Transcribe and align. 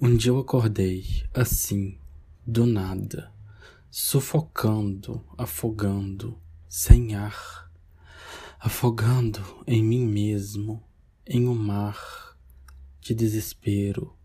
Um 0.00 0.16
dia 0.16 0.32
eu 0.32 0.38
acordei 0.38 1.04
assim, 1.32 1.96
do 2.44 2.66
nada, 2.66 3.32
sufocando, 3.88 5.24
afogando, 5.38 6.36
sem 6.68 7.14
ar, 7.14 7.70
afogando 8.58 9.40
em 9.64 9.84
mim 9.84 10.04
mesmo, 10.04 10.82
em 11.24 11.46
um 11.46 11.54
mar 11.54 12.36
de 13.00 13.14
desespero, 13.14 14.16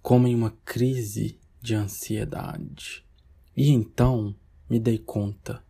como 0.00 0.26
em 0.26 0.34
uma 0.34 0.56
crise 0.64 1.38
de 1.60 1.74
ansiedade. 1.74 3.04
E 3.54 3.68
então 3.68 4.34
me 4.68 4.80
dei 4.80 4.96
conta, 4.96 5.62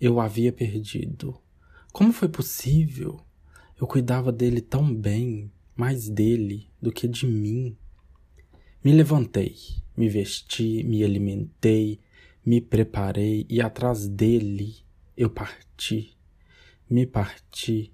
eu 0.00 0.20
havia 0.20 0.52
perdido. 0.52 1.36
Como 1.92 2.12
foi 2.12 2.28
possível? 2.28 3.20
Eu 3.80 3.86
cuidava 3.88 4.30
dele 4.30 4.60
tão 4.60 4.94
bem, 4.94 5.50
mais 5.74 6.08
dele 6.08 6.70
do 6.80 6.92
que 6.92 7.08
de 7.08 7.26
mim. 7.26 7.76
Me 8.82 8.94
levantei, 8.94 9.56
me 9.94 10.08
vesti, 10.08 10.82
me 10.84 11.04
alimentei, 11.04 12.00
me 12.46 12.62
preparei 12.62 13.44
e 13.46 13.60
atrás 13.60 14.08
dele 14.08 14.74
eu 15.14 15.28
parti. 15.28 16.16
Me 16.88 17.04
parti, 17.04 17.92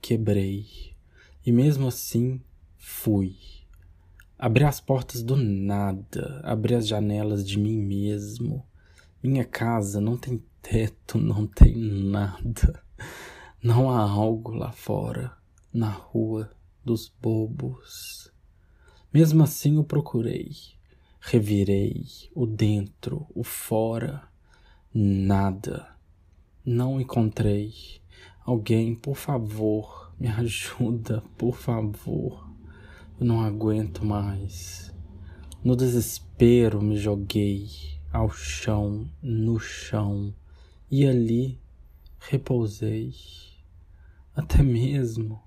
quebrei. 0.00 0.94
E 1.44 1.50
mesmo 1.50 1.88
assim 1.88 2.40
fui. 2.78 3.34
Abri 4.38 4.62
as 4.62 4.80
portas 4.80 5.20
do 5.20 5.34
nada, 5.34 6.40
abri 6.44 6.76
as 6.76 6.86
janelas 6.86 7.44
de 7.44 7.58
mim 7.58 7.82
mesmo. 7.82 8.64
Minha 9.20 9.44
casa 9.44 10.00
não 10.00 10.16
tem 10.16 10.40
teto, 10.62 11.18
não 11.18 11.44
tem 11.44 11.74
nada. 11.74 12.84
Não 13.60 13.90
há 13.90 14.02
algo 14.02 14.52
lá 14.52 14.70
fora, 14.70 15.36
na 15.72 15.90
rua 15.90 16.52
dos 16.84 17.12
bobos. 17.20 18.32
Mesmo 19.14 19.44
assim 19.44 19.78
o 19.78 19.84
procurei, 19.84 20.50
revirei 21.20 22.04
o 22.34 22.44
dentro, 22.44 23.28
o 23.32 23.44
fora, 23.44 24.24
nada. 24.92 25.86
Não 26.66 27.00
encontrei. 27.00 27.72
Alguém, 28.44 28.92
por 28.92 29.14
favor, 29.14 30.12
me 30.18 30.26
ajuda, 30.26 31.22
por 31.38 31.56
favor. 31.56 32.50
Eu 33.20 33.24
não 33.24 33.40
aguento 33.40 34.04
mais. 34.04 34.92
No 35.62 35.76
desespero 35.76 36.82
me 36.82 36.96
joguei 36.96 37.68
ao 38.12 38.28
chão, 38.30 39.08
no 39.22 39.60
chão, 39.60 40.34
e 40.90 41.06
ali 41.06 41.60
repousei. 42.18 43.14
Até 44.34 44.60
mesmo 44.60 45.40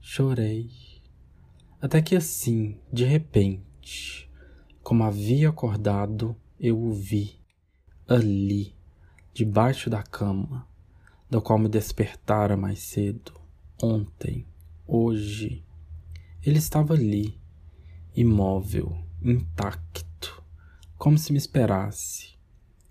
chorei. 0.00 0.91
Até 1.82 2.00
que 2.00 2.14
assim, 2.14 2.78
de 2.92 3.04
repente, 3.04 4.30
como 4.84 5.02
havia 5.02 5.48
acordado, 5.48 6.36
eu 6.60 6.80
o 6.80 6.92
vi 6.92 7.40
ali, 8.06 8.72
debaixo 9.34 9.90
da 9.90 10.00
cama, 10.00 10.64
da 11.28 11.40
qual 11.40 11.58
me 11.58 11.68
despertara 11.68 12.56
mais 12.56 12.78
cedo, 12.78 13.32
ontem, 13.82 14.46
hoje. 14.86 15.64
Ele 16.40 16.58
estava 16.58 16.94
ali, 16.94 17.36
imóvel, 18.14 18.96
intacto, 19.20 20.40
como 20.96 21.18
se 21.18 21.32
me 21.32 21.38
esperasse. 21.38 22.38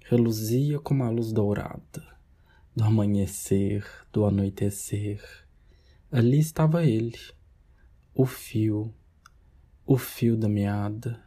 Reluzia 0.01 0.79
como 0.79 1.05
a 1.05 1.09
luz 1.09 1.31
dourada 1.31 2.03
do 2.75 2.83
amanhecer, 2.83 3.85
do 4.11 4.25
anoitecer. 4.25 5.23
Ali 6.11 6.39
estava 6.39 6.83
ele 6.83 7.17
o 8.13 8.25
fio, 8.25 8.93
o 9.85 9.97
fio 9.97 10.35
da 10.35 10.49
meada, 10.49 11.23